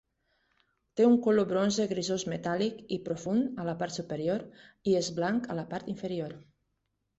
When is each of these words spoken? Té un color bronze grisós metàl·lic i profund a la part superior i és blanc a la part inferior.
Té 0.99 1.03
un 1.09 1.17
color 1.27 1.45
bronze 1.51 1.85
grisós 1.91 2.25
metàl·lic 2.33 2.81
i 2.97 2.99
profund 3.11 3.63
a 3.65 3.67
la 3.69 3.77
part 3.83 3.99
superior 4.01 4.43
i 4.95 4.99
és 5.03 5.13
blanc 5.21 5.49
a 5.57 5.61
la 5.63 5.69
part 5.77 5.95
inferior. 5.97 6.37